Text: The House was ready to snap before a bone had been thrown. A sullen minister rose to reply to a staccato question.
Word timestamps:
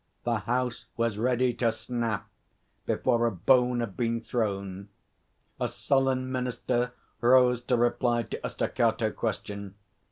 The 0.23 0.39
House 0.49 0.85
was 0.97 1.19
ready 1.19 1.53
to 1.53 1.71
snap 1.71 2.27
before 2.87 3.27
a 3.27 3.31
bone 3.31 3.81
had 3.81 3.95
been 3.95 4.19
thrown. 4.19 4.89
A 5.59 5.67
sullen 5.67 6.31
minister 6.31 6.93
rose 7.21 7.61
to 7.65 7.77
reply 7.77 8.23
to 8.23 8.39
a 8.43 8.49
staccato 8.49 9.11
question. 9.11 9.75